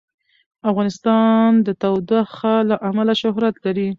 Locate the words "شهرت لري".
3.21-3.89